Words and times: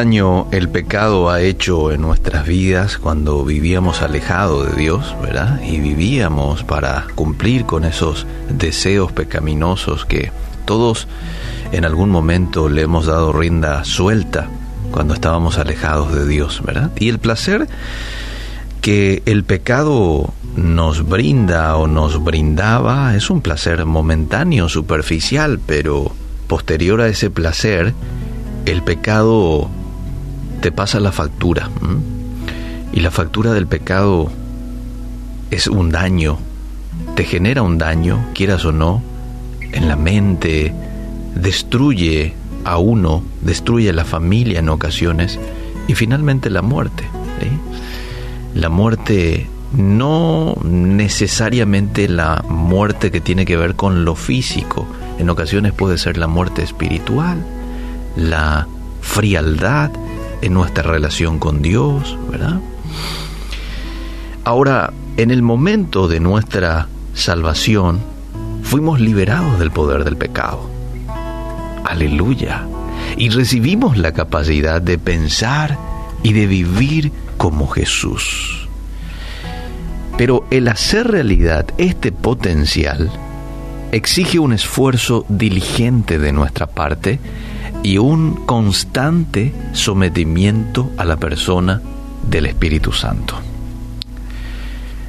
el 0.00 0.70
pecado 0.70 1.28
ha 1.28 1.42
hecho 1.42 1.92
en 1.92 2.00
nuestras 2.00 2.46
vidas 2.46 2.96
cuando 2.96 3.44
vivíamos 3.44 4.00
alejado 4.00 4.64
de 4.64 4.74
Dios, 4.74 5.14
¿verdad? 5.20 5.60
Y 5.62 5.80
vivíamos 5.80 6.64
para 6.64 7.04
cumplir 7.14 7.66
con 7.66 7.84
esos 7.84 8.26
deseos 8.48 9.12
pecaminosos 9.12 10.06
que 10.06 10.32
todos 10.64 11.08
en 11.72 11.84
algún 11.84 12.08
momento 12.08 12.70
le 12.70 12.82
hemos 12.82 13.04
dado 13.04 13.34
rienda 13.34 13.84
suelta 13.84 14.48
cuando 14.92 15.12
estábamos 15.12 15.58
alejados 15.58 16.14
de 16.14 16.26
Dios, 16.26 16.62
¿verdad? 16.64 16.90
Y 16.96 17.10
el 17.10 17.18
placer 17.18 17.68
que 18.80 19.22
el 19.26 19.44
pecado 19.44 20.32
nos 20.56 21.06
brinda 21.06 21.76
o 21.76 21.86
nos 21.86 22.24
brindaba 22.24 23.14
es 23.14 23.28
un 23.28 23.42
placer 23.42 23.84
momentáneo, 23.84 24.70
superficial, 24.70 25.60
pero 25.66 26.12
posterior 26.46 27.02
a 27.02 27.08
ese 27.08 27.28
placer, 27.28 27.92
el 28.64 28.82
pecado 28.82 29.68
te 30.62 30.72
pasa 30.72 31.00
la 31.00 31.12
factura. 31.12 31.68
Y 32.92 33.00
la 33.00 33.10
factura 33.10 33.52
del 33.52 33.66
pecado 33.66 34.30
es 35.50 35.66
un 35.66 35.90
daño, 35.90 36.38
te 37.16 37.24
genera 37.24 37.62
un 37.62 37.78
daño, 37.78 38.24
quieras 38.32 38.64
o 38.64 38.72
no, 38.72 39.02
en 39.72 39.88
la 39.88 39.96
mente, 39.96 40.72
destruye 41.34 42.34
a 42.64 42.78
uno, 42.78 43.24
destruye 43.42 43.90
a 43.90 43.92
la 43.92 44.04
familia 44.04 44.60
en 44.60 44.68
ocasiones 44.68 45.38
y 45.88 45.94
finalmente 45.94 46.48
la 46.48 46.62
muerte. 46.62 47.04
La 48.54 48.68
muerte 48.68 49.48
no 49.76 50.56
necesariamente 50.62 52.08
la 52.08 52.44
muerte 52.48 53.10
que 53.10 53.20
tiene 53.20 53.46
que 53.46 53.56
ver 53.56 53.74
con 53.74 54.04
lo 54.04 54.14
físico, 54.14 54.86
en 55.18 55.28
ocasiones 55.28 55.72
puede 55.72 55.98
ser 55.98 56.18
la 56.18 56.28
muerte 56.28 56.62
espiritual, 56.62 57.44
la 58.16 58.68
frialdad 59.00 59.90
en 60.42 60.52
nuestra 60.52 60.82
relación 60.82 61.38
con 61.38 61.62
Dios, 61.62 62.18
¿verdad? 62.30 62.60
Ahora, 64.44 64.92
en 65.16 65.30
el 65.30 65.42
momento 65.42 66.08
de 66.08 66.20
nuestra 66.20 66.88
salvación, 67.14 68.00
fuimos 68.62 69.00
liberados 69.00 69.58
del 69.58 69.70
poder 69.70 70.04
del 70.04 70.16
pecado. 70.16 70.68
Aleluya. 71.84 72.66
Y 73.16 73.28
recibimos 73.28 73.96
la 73.96 74.12
capacidad 74.12 74.80
de 74.80 74.98
pensar 74.98 75.78
y 76.22 76.32
de 76.32 76.46
vivir 76.46 77.12
como 77.36 77.66
Jesús. 77.68 78.68
Pero 80.16 80.44
el 80.50 80.68
hacer 80.68 81.08
realidad 81.08 81.66
este 81.78 82.12
potencial 82.12 83.10
exige 83.92 84.38
un 84.38 84.52
esfuerzo 84.52 85.26
diligente 85.28 86.18
de 86.18 86.32
nuestra 86.32 86.66
parte 86.66 87.18
y 87.82 87.98
un 87.98 88.46
constante 88.46 89.52
sometimiento 89.72 90.90
a 90.96 91.04
la 91.04 91.16
persona 91.16 91.80
del 92.28 92.46
Espíritu 92.46 92.92
Santo. 92.92 93.34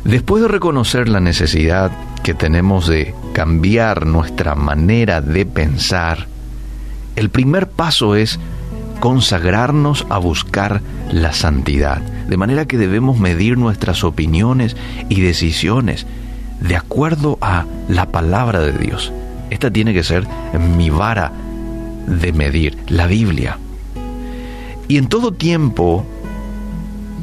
Después 0.04 0.42
de 0.42 0.50
reconocer 0.50 1.08
la 1.08 1.20
necesidad 1.20 1.92
que 2.24 2.34
tenemos 2.34 2.88
de 2.88 3.14
cambiar 3.34 4.06
nuestra 4.06 4.56
manera 4.56 5.22
de 5.22 5.46
pensar, 5.46 6.28
el 7.16 7.30
primer 7.30 7.70
paso 7.70 8.16
es 8.16 8.40
consagrarnos 9.00 10.06
a 10.10 10.18
buscar 10.18 10.82
la 11.12 11.34
santidad, 11.34 12.02
de 12.02 12.38
manera 12.38 12.66
que 12.66 12.78
debemos 12.78 13.20
medir 13.20 13.58
nuestras 13.58 14.04
opiniones 14.04 14.76
y 15.10 15.22
decisiones 15.22 16.06
de 16.60 16.76
acuerdo 16.76 17.38
a 17.42 17.66
la 17.88 18.08
palabra 18.08 18.62
de 18.62 18.72
Dios. 18.74 19.12
Esta 19.50 19.70
tiene 19.72 19.94
que 19.94 20.04
ser 20.04 20.26
mi 20.78 20.90
vara 20.90 21.32
de 22.08 22.34
medir, 22.34 22.78
la 22.88 23.08
Biblia. 23.08 23.58
Y 24.88 24.98
en 24.98 25.08
todo 25.08 25.32
tiempo 25.32 26.06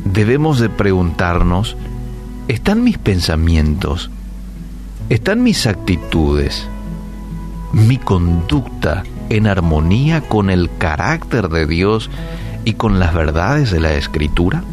debemos 0.05 0.59
de 0.59 0.69
preguntarnos, 0.69 1.77
¿están 2.49 2.83
mis 2.83 2.99
pensamientos, 2.99 4.11
están 5.09 5.43
mis 5.43 5.67
actitudes, 5.67 6.67
mi 7.73 7.97
conducta 7.97 9.05
en 9.29 9.47
armonía 9.47 10.23
con 10.23 10.51
el 10.51 10.71
carácter 10.79 11.49
de 11.49 11.67
Dios 11.67 12.11
y 12.65 12.75
con 12.75 12.99
las 12.99 13.15
verdades 13.15 13.71
de 13.71 13.81
la 13.81 13.93
Escritura? 13.95 14.65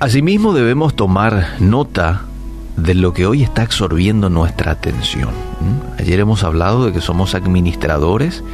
Asimismo 0.00 0.52
debemos 0.52 0.94
tomar 0.94 1.56
nota 1.58 2.27
de 2.78 2.94
lo 2.94 3.12
que 3.12 3.26
hoy 3.26 3.42
está 3.42 3.62
absorbiendo 3.62 4.30
nuestra 4.30 4.72
atención. 4.72 5.30
Ayer 5.98 6.20
hemos 6.20 6.44
hablado 6.44 6.86
de 6.86 6.92
que 6.92 7.00
somos 7.00 7.34
administradores 7.34 8.44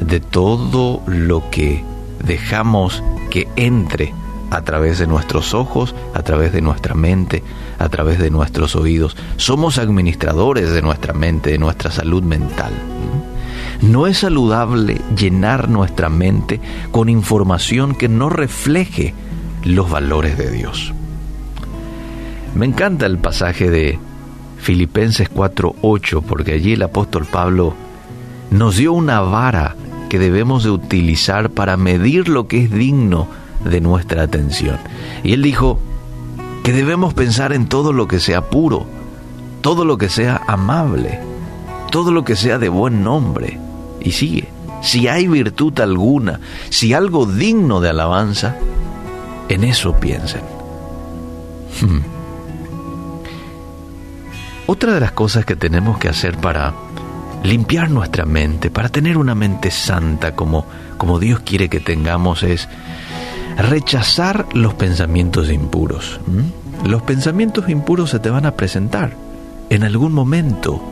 de 0.00 0.20
todo 0.20 1.02
lo 1.06 1.48
que 1.50 1.84
dejamos 2.24 3.02
que 3.30 3.48
entre 3.56 4.12
a 4.50 4.62
través 4.62 4.98
de 4.98 5.06
nuestros 5.06 5.54
ojos, 5.54 5.94
a 6.14 6.22
través 6.22 6.52
de 6.52 6.60
nuestra 6.60 6.94
mente, 6.94 7.42
a 7.78 7.88
través 7.88 8.18
de 8.18 8.30
nuestros 8.30 8.74
oídos. 8.74 9.16
Somos 9.36 9.78
administradores 9.78 10.72
de 10.72 10.82
nuestra 10.82 11.12
mente, 11.12 11.50
de 11.50 11.58
nuestra 11.58 11.90
salud 11.90 12.22
mental. 12.22 12.72
No 13.82 14.06
es 14.06 14.18
saludable 14.18 15.00
llenar 15.16 15.68
nuestra 15.68 16.08
mente 16.08 16.60
con 16.90 17.08
información 17.08 17.94
que 17.94 18.08
no 18.08 18.28
refleje 18.28 19.14
los 19.64 19.88
valores 19.88 20.36
de 20.36 20.50
Dios. 20.50 20.92
Me 22.54 22.66
encanta 22.66 23.06
el 23.06 23.18
pasaje 23.18 23.70
de 23.70 23.98
Filipenses 24.58 25.30
4:8 25.30 26.22
porque 26.22 26.52
allí 26.52 26.72
el 26.72 26.82
apóstol 26.82 27.26
Pablo 27.26 27.74
nos 28.50 28.76
dio 28.76 28.92
una 28.92 29.20
vara 29.20 29.76
que 30.08 30.18
debemos 30.18 30.64
de 30.64 30.70
utilizar 30.70 31.50
para 31.50 31.76
medir 31.76 32.28
lo 32.28 32.48
que 32.48 32.64
es 32.64 32.70
digno 32.70 33.28
de 33.64 33.80
nuestra 33.80 34.22
atención. 34.22 34.78
Y 35.22 35.32
él 35.32 35.42
dijo 35.42 35.78
que 36.64 36.72
debemos 36.72 37.14
pensar 37.14 37.52
en 37.52 37.66
todo 37.66 37.92
lo 37.92 38.08
que 38.08 38.20
sea 38.20 38.48
puro, 38.48 38.86
todo 39.60 39.84
lo 39.84 39.98
que 39.98 40.08
sea 40.08 40.40
amable, 40.46 41.20
todo 41.90 42.10
lo 42.10 42.24
que 42.24 42.36
sea 42.36 42.58
de 42.58 42.68
buen 42.68 43.02
nombre. 43.02 43.58
Y 44.00 44.12
sigue, 44.12 44.48
si 44.82 45.08
hay 45.08 45.28
virtud 45.28 45.78
alguna, 45.80 46.40
si 46.70 46.94
algo 46.94 47.26
digno 47.26 47.80
de 47.80 47.90
alabanza, 47.90 48.56
en 49.48 49.64
eso 49.64 49.94
piensen. 49.96 50.42
Hmm. 51.80 52.17
Otra 54.70 54.92
de 54.92 55.00
las 55.00 55.12
cosas 55.12 55.46
que 55.46 55.56
tenemos 55.56 55.96
que 55.96 56.10
hacer 56.10 56.36
para 56.36 56.74
limpiar 57.42 57.90
nuestra 57.90 58.26
mente, 58.26 58.70
para 58.70 58.90
tener 58.90 59.16
una 59.16 59.34
mente 59.34 59.70
santa 59.70 60.34
como, 60.34 60.66
como 60.98 61.18
Dios 61.18 61.40
quiere 61.40 61.70
que 61.70 61.80
tengamos, 61.80 62.42
es 62.42 62.68
rechazar 63.56 64.44
los 64.52 64.74
pensamientos 64.74 65.50
impuros. 65.50 66.20
Los 66.84 67.00
pensamientos 67.00 67.66
impuros 67.70 68.10
se 68.10 68.18
te 68.18 68.28
van 68.28 68.44
a 68.44 68.56
presentar 68.56 69.16
en 69.70 69.84
algún 69.84 70.12
momento 70.12 70.82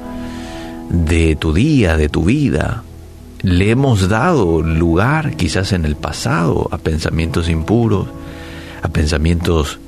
de 0.88 1.36
tu 1.36 1.52
día, 1.52 1.98
de 1.98 2.08
tu 2.08 2.24
vida, 2.24 2.82
le 3.42 3.70
hemos 3.72 4.08
dado 4.08 4.62
lugar, 4.62 5.36
quizás 5.36 5.72
en 5.72 5.84
el 5.84 5.96
pasado, 5.96 6.66
a 6.72 6.78
pensamientos 6.78 7.50
impuros, 7.50 8.08
a 8.80 8.88
pensamientos 8.88 9.78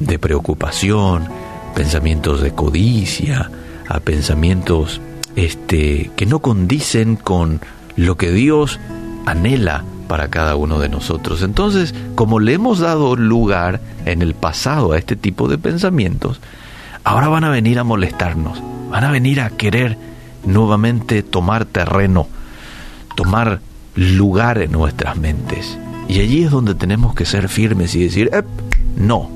de 0.00 0.18
preocupación, 0.18 1.28
pensamientos 1.76 2.40
de 2.40 2.52
codicia, 2.52 3.50
a 3.86 4.00
pensamientos 4.00 5.00
este, 5.36 6.10
que 6.16 6.26
no 6.26 6.40
condicen 6.40 7.16
con 7.16 7.60
lo 7.94 8.16
que 8.16 8.32
Dios 8.32 8.80
anhela 9.26 9.84
para 10.08 10.28
cada 10.28 10.56
uno 10.56 10.80
de 10.80 10.88
nosotros. 10.88 11.42
Entonces, 11.42 11.94
como 12.14 12.40
le 12.40 12.54
hemos 12.54 12.78
dado 12.78 13.14
lugar 13.14 13.80
en 14.06 14.22
el 14.22 14.34
pasado 14.34 14.92
a 14.92 14.98
este 14.98 15.14
tipo 15.14 15.48
de 15.48 15.58
pensamientos, 15.58 16.40
ahora 17.04 17.28
van 17.28 17.44
a 17.44 17.50
venir 17.50 17.78
a 17.78 17.84
molestarnos, 17.84 18.62
van 18.90 19.04
a 19.04 19.10
venir 19.10 19.40
a 19.40 19.50
querer 19.50 19.98
nuevamente 20.44 21.22
tomar 21.22 21.66
terreno 21.66 22.26
tomar 23.16 23.60
lugar 23.96 24.58
en 24.58 24.70
nuestras 24.70 25.16
mentes. 25.16 25.76
Y 26.06 26.20
allí 26.20 26.44
es 26.44 26.52
donde 26.52 26.76
tenemos 26.76 27.16
que 27.16 27.24
ser 27.24 27.48
firmes 27.48 27.96
y 27.96 28.04
decir, 28.04 28.30
no, 28.96 29.28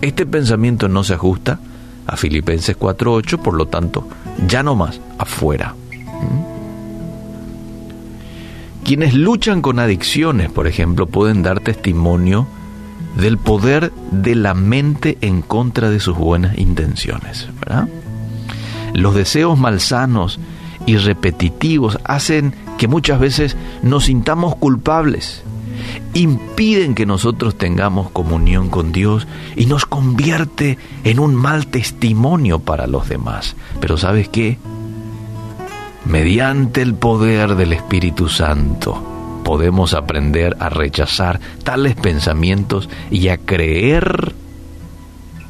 este 0.00 0.26
pensamiento 0.26 0.88
no 0.88 1.04
se 1.04 1.14
ajusta 1.14 1.60
a 2.06 2.16
Filipenses 2.16 2.78
4.8, 2.78 3.38
por 3.38 3.54
lo 3.54 3.66
tanto, 3.66 4.08
ya 4.46 4.62
no 4.62 4.74
más, 4.74 5.00
afuera. 5.18 5.74
¿Mm? 5.92 6.50
Quienes 8.84 9.14
luchan 9.14 9.62
con 9.62 9.78
adicciones, 9.78 10.50
por 10.50 10.66
ejemplo, 10.66 11.06
pueden 11.06 11.42
dar 11.42 11.60
testimonio 11.60 12.48
del 13.16 13.38
poder 13.38 13.92
de 14.10 14.34
la 14.34 14.54
mente 14.54 15.18
en 15.20 15.42
contra 15.42 15.90
de 15.90 16.00
sus 16.00 16.16
buenas 16.16 16.58
intenciones. 16.58 17.48
Los 18.94 19.14
deseos 19.14 19.58
malsanos 19.58 20.40
y 20.86 20.96
repetitivos 20.96 21.98
hacen 22.04 22.54
que 22.78 22.88
muchas 22.88 23.20
veces 23.20 23.56
nos 23.82 24.06
sintamos 24.06 24.56
culpables, 24.56 25.42
impiden 26.14 26.94
que 26.94 27.06
nosotros 27.06 27.56
tengamos 27.56 28.10
comunión 28.10 28.68
con 28.68 28.92
Dios 28.92 29.26
y 29.56 29.66
nos 29.66 29.86
convierte 29.86 30.78
en 31.04 31.18
un 31.18 31.34
mal 31.34 31.66
testimonio 31.66 32.58
para 32.58 32.86
los 32.86 33.08
demás. 33.08 33.56
Pero 33.80 33.96
¿sabes 33.96 34.28
qué? 34.28 34.58
Mediante 36.04 36.82
el 36.82 36.94
poder 36.94 37.54
del 37.56 37.72
Espíritu 37.72 38.28
Santo, 38.28 39.42
podemos 39.44 39.94
aprender 39.94 40.56
a 40.60 40.68
rechazar 40.68 41.40
tales 41.64 41.94
pensamientos 41.94 42.88
y 43.10 43.28
a 43.28 43.38
creer 43.38 44.34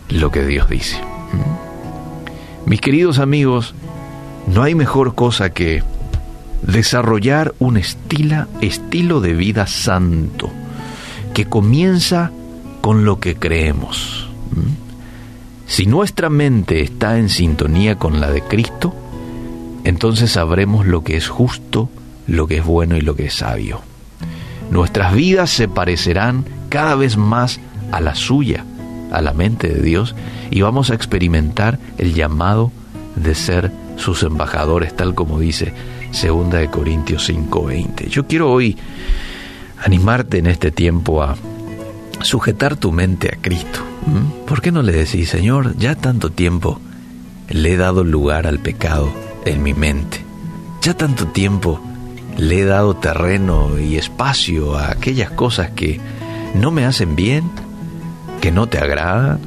lo 0.09 0.31
que 0.31 0.44
Dios 0.44 0.69
dice. 0.69 1.00
¿Mm? 1.00 2.69
Mis 2.69 2.81
queridos 2.81 3.19
amigos, 3.19 3.75
no 4.47 4.62
hay 4.62 4.75
mejor 4.75 5.15
cosa 5.15 5.50
que 5.50 5.82
desarrollar 6.62 7.54
un 7.58 7.76
estilo, 7.76 8.46
estilo 8.60 9.20
de 9.20 9.34
vida 9.34 9.66
santo 9.66 10.50
que 11.34 11.46
comienza 11.46 12.30
con 12.80 13.04
lo 13.04 13.20
que 13.20 13.36
creemos. 13.36 14.28
¿Mm? 14.52 14.90
Si 15.66 15.86
nuestra 15.86 16.30
mente 16.30 16.82
está 16.82 17.18
en 17.18 17.28
sintonía 17.28 17.96
con 17.96 18.20
la 18.20 18.30
de 18.30 18.42
Cristo, 18.42 18.94
entonces 19.84 20.32
sabremos 20.32 20.86
lo 20.86 21.04
que 21.04 21.16
es 21.16 21.28
justo, 21.28 21.88
lo 22.26 22.46
que 22.46 22.58
es 22.58 22.64
bueno 22.64 22.96
y 22.96 23.00
lo 23.00 23.14
que 23.14 23.26
es 23.26 23.34
sabio. 23.34 23.80
Nuestras 24.70 25.14
vidas 25.14 25.50
se 25.50 25.68
parecerán 25.68 26.44
cada 26.68 26.94
vez 26.94 27.16
más 27.16 27.60
a 27.92 28.00
la 28.00 28.14
suya, 28.14 28.64
a 29.12 29.20
la 29.20 29.32
mente 29.32 29.68
de 29.68 29.82
Dios, 29.82 30.14
y 30.50 30.60
vamos 30.60 30.90
a 30.90 30.94
experimentar 30.94 31.78
el 31.98 32.14
llamado 32.14 32.72
de 33.16 33.34
ser 33.34 33.70
sus 33.96 34.22
embajadores, 34.22 34.96
tal 34.96 35.14
como 35.14 35.38
dice 35.38 35.72
2 36.12 36.50
de 36.50 36.68
Corintios 36.68 37.28
5:20. 37.28 38.08
Yo 38.08 38.26
quiero 38.26 38.50
hoy 38.50 38.76
animarte 39.84 40.38
en 40.38 40.46
este 40.46 40.70
tiempo 40.70 41.22
a 41.22 41.36
sujetar 42.22 42.76
tu 42.76 42.92
mente 42.92 43.28
a 43.28 43.38
Cristo. 43.40 43.80
¿Por 44.46 44.60
qué 44.60 44.72
no 44.72 44.82
le 44.82 44.92
decís, 44.92 45.28
Señor, 45.28 45.76
ya 45.76 45.94
tanto 45.94 46.30
tiempo 46.30 46.80
le 47.48 47.72
he 47.72 47.76
dado 47.76 48.04
lugar 48.04 48.46
al 48.46 48.58
pecado 48.58 49.12
en 49.44 49.62
mi 49.62 49.74
mente? 49.74 50.24
Ya 50.82 50.94
tanto 50.94 51.26
tiempo 51.26 51.80
le 52.36 52.60
he 52.60 52.64
dado 52.64 52.96
terreno 52.96 53.78
y 53.78 53.96
espacio 53.96 54.76
a 54.76 54.90
aquellas 54.90 55.30
cosas 55.30 55.70
que 55.70 56.00
no 56.54 56.70
me 56.70 56.84
hacen 56.84 57.16
bien, 57.16 57.50
que 58.40 58.50
no 58.50 58.66
te 58.66 58.78
agradan 58.78 59.38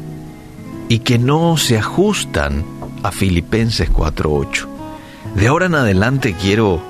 y 0.89 0.99
que 0.99 1.17
no 1.17 1.57
se 1.57 1.77
ajustan 1.77 2.63
a 3.03 3.11
Filipenses 3.11 3.91
4.8. 3.91 4.67
De 5.35 5.47
ahora 5.47 5.67
en 5.67 5.75
adelante 5.75 6.35
quiero 6.39 6.81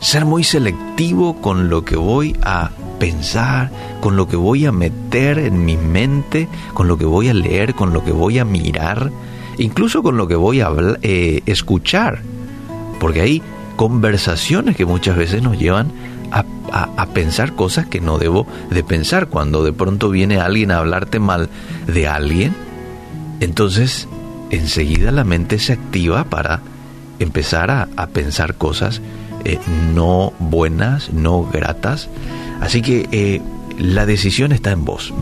ser 0.00 0.24
muy 0.24 0.44
selectivo 0.44 1.40
con 1.40 1.70
lo 1.70 1.84
que 1.84 1.96
voy 1.96 2.36
a 2.42 2.70
pensar, 2.98 3.70
con 4.00 4.16
lo 4.16 4.28
que 4.28 4.36
voy 4.36 4.66
a 4.66 4.72
meter 4.72 5.38
en 5.38 5.64
mi 5.64 5.76
mente, 5.76 6.48
con 6.72 6.88
lo 6.88 6.96
que 6.96 7.04
voy 7.04 7.28
a 7.28 7.34
leer, 7.34 7.74
con 7.74 7.92
lo 7.92 8.04
que 8.04 8.12
voy 8.12 8.38
a 8.38 8.44
mirar, 8.44 9.10
incluso 9.58 10.02
con 10.02 10.16
lo 10.16 10.28
que 10.28 10.36
voy 10.36 10.60
a 10.60 10.70
eh, 11.02 11.42
escuchar. 11.46 12.20
Porque 13.00 13.20
hay 13.20 13.42
conversaciones 13.76 14.76
que 14.76 14.86
muchas 14.86 15.16
veces 15.16 15.42
nos 15.42 15.58
llevan 15.58 15.90
a, 16.30 16.44
a, 16.72 17.06
pensar 17.06 17.54
cosas 17.54 17.86
que 17.86 18.00
no 18.00 18.18
debo 18.18 18.46
de 18.70 18.82
pensar. 18.84 19.28
Cuando 19.28 19.64
de 19.64 19.72
pronto 19.72 20.10
viene 20.10 20.38
alguien 20.38 20.70
a 20.70 20.78
hablarte 20.78 21.18
mal 21.18 21.48
de 21.86 22.08
alguien, 22.08 22.54
entonces 23.40 24.08
enseguida 24.56 25.10
la 25.12 25.24
mente 25.24 25.58
se 25.58 25.72
activa 25.72 26.24
para 26.24 26.60
empezar 27.18 27.70
a, 27.70 28.06
pensar 28.08 28.54
cosas 28.54 29.00
eh, 29.44 29.58
no 29.94 30.32
buenas, 30.38 31.12
no 31.12 31.44
gratas. 31.44 32.08
Así 32.60 32.82
que 32.82 33.08
eh, 33.12 33.42
la 33.78 34.06
decisión 34.06 34.52
está 34.52 34.70
en 34.72 34.84
vos. 34.84 35.12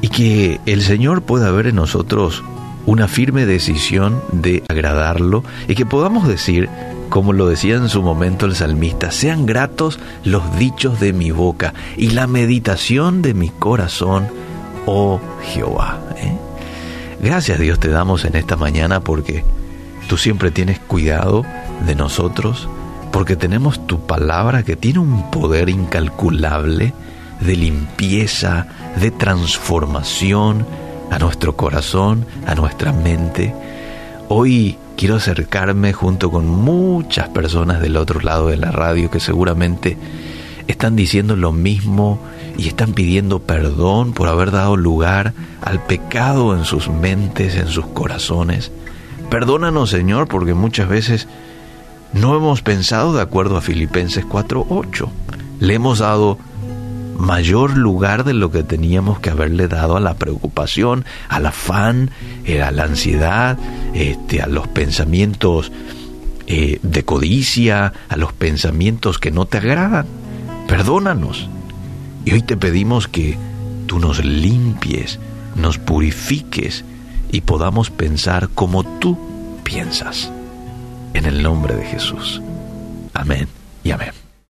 Y 0.00 0.08
que 0.08 0.60
el 0.66 0.82
Señor 0.82 1.22
pueda 1.22 1.50
ver 1.50 1.66
en 1.66 1.76
nosotros 1.76 2.42
una 2.86 3.06
firme 3.06 3.44
decisión 3.44 4.22
de 4.32 4.62
agradarlo 4.68 5.44
y 5.68 5.74
que 5.74 5.84
podamos 5.84 6.26
decir, 6.26 6.70
como 7.10 7.34
lo 7.34 7.46
decía 7.46 7.76
en 7.76 7.90
su 7.90 8.02
momento 8.02 8.46
el 8.46 8.54
salmista, 8.54 9.10
sean 9.10 9.44
gratos 9.44 9.98
los 10.24 10.56
dichos 10.56 11.00
de 11.00 11.12
mi 11.12 11.30
boca 11.30 11.74
y 11.98 12.10
la 12.10 12.26
meditación 12.26 13.20
de 13.20 13.34
mi 13.34 13.50
corazón, 13.50 14.28
oh 14.86 15.20
Jehová. 15.52 16.00
¿eh? 16.16 16.49
Gracias 17.22 17.58
Dios 17.58 17.78
te 17.78 17.88
damos 17.88 18.24
en 18.24 18.34
esta 18.34 18.56
mañana 18.56 19.00
porque 19.00 19.44
tú 20.08 20.16
siempre 20.16 20.50
tienes 20.50 20.78
cuidado 20.78 21.44
de 21.84 21.94
nosotros, 21.94 22.66
porque 23.12 23.36
tenemos 23.36 23.86
tu 23.86 24.06
palabra 24.06 24.62
que 24.62 24.74
tiene 24.74 25.00
un 25.00 25.30
poder 25.30 25.68
incalculable 25.68 26.94
de 27.40 27.56
limpieza, 27.56 28.66
de 28.98 29.10
transformación 29.10 30.66
a 31.10 31.18
nuestro 31.18 31.56
corazón, 31.56 32.24
a 32.46 32.54
nuestra 32.54 32.92
mente. 32.94 33.54
Hoy 34.28 34.78
quiero 34.96 35.16
acercarme 35.16 35.92
junto 35.92 36.30
con 36.30 36.48
muchas 36.48 37.28
personas 37.28 37.82
del 37.82 37.98
otro 37.98 38.20
lado 38.20 38.48
de 38.48 38.56
la 38.56 38.70
radio 38.70 39.10
que 39.10 39.20
seguramente 39.20 39.98
están 40.70 40.96
diciendo 40.96 41.36
lo 41.36 41.52
mismo 41.52 42.20
y 42.56 42.68
están 42.68 42.92
pidiendo 42.92 43.40
perdón 43.40 44.12
por 44.12 44.28
haber 44.28 44.50
dado 44.50 44.76
lugar 44.76 45.32
al 45.62 45.84
pecado 45.84 46.56
en 46.56 46.64
sus 46.64 46.88
mentes, 46.88 47.56
en 47.56 47.68
sus 47.68 47.86
corazones. 47.86 48.72
Perdónanos, 49.30 49.90
Señor, 49.90 50.28
porque 50.28 50.54
muchas 50.54 50.88
veces 50.88 51.28
no 52.12 52.36
hemos 52.36 52.62
pensado 52.62 53.12
de 53.14 53.22
acuerdo 53.22 53.56
a 53.56 53.60
Filipenses 53.60 54.24
4:8. 54.26 55.08
Le 55.60 55.74
hemos 55.74 56.00
dado 56.00 56.38
mayor 57.16 57.76
lugar 57.76 58.24
de 58.24 58.34
lo 58.34 58.50
que 58.50 58.62
teníamos 58.62 59.20
que 59.20 59.30
haberle 59.30 59.68
dado 59.68 59.96
a 59.96 60.00
la 60.00 60.14
preocupación, 60.14 61.04
al 61.28 61.46
afán, 61.46 62.10
eh, 62.44 62.62
a 62.62 62.72
la 62.72 62.84
ansiedad, 62.84 63.58
este, 63.94 64.42
a 64.42 64.46
los 64.46 64.66
pensamientos 64.68 65.70
eh, 66.46 66.80
de 66.82 67.04
codicia, 67.04 67.92
a 68.08 68.16
los 68.16 68.32
pensamientos 68.32 69.18
que 69.18 69.30
no 69.30 69.46
te 69.46 69.58
agradan. 69.58 70.06
Perdónanos. 70.70 71.48
Y 72.24 72.32
hoy 72.32 72.42
te 72.42 72.56
pedimos 72.56 73.08
que 73.08 73.36
tú 73.88 73.98
nos 73.98 74.24
limpies, 74.24 75.18
nos 75.56 75.78
purifiques 75.78 76.84
y 77.32 77.40
podamos 77.40 77.90
pensar 77.90 78.48
como 78.50 78.84
tú 78.84 79.18
piensas. 79.64 80.30
En 81.12 81.26
el 81.26 81.42
nombre 81.42 81.74
de 81.74 81.84
Jesús. 81.84 82.40
Amén 83.14 83.48
y 83.82 83.90
amén. 83.90 84.19